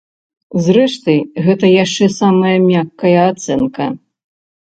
[0.67, 1.13] Зрэшты,
[1.47, 3.85] гэта яшчэ самая мяккая ацэнка.